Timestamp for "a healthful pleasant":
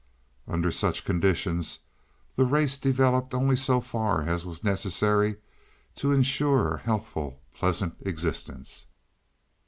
6.77-7.93